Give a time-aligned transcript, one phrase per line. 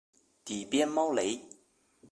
[0.43, 1.39] 底边猫雷！